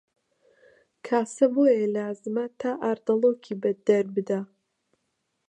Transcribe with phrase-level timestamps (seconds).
[1.05, 3.53] کاسە بۆیە لازمە تا ئاردەڵۆکی
[3.87, 4.39] دەربدا